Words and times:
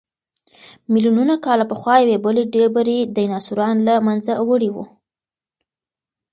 ملیونونه 0.91 1.35
کاله 1.45 1.65
پخوا 1.71 1.95
یوې 2.03 2.17
بلې 2.25 2.43
ډبرې 2.53 2.99
ډیناسوران 3.15 3.75
له 3.87 3.93
منځه 4.07 4.33
وړي 4.49 4.69
وو. 4.75 4.85